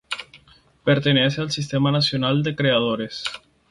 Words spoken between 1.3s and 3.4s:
al Sistema Nacional de Creadores.